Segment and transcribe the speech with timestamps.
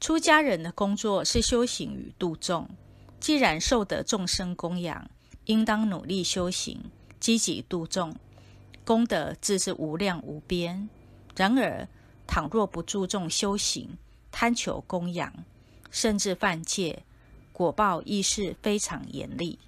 [0.00, 2.68] 出家人的工作是修行与度众。
[3.20, 5.10] 既然受得众生供养
[5.44, 6.80] 应当努力修行
[7.20, 8.16] 积极度众
[8.82, 10.88] 功德自是无量无边。
[11.36, 11.86] 然而
[12.26, 13.98] 倘若不注重修行
[14.32, 15.32] 贪求供养
[15.90, 17.02] 甚至犯戒
[17.52, 19.58] 果报亦是非常严厉。